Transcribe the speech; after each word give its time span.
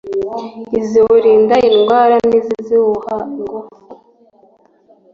iziwurinda 0.79 1.55
indwara 1.69 2.15
n’iziwuha 2.27 3.13
ingufu 3.35 3.73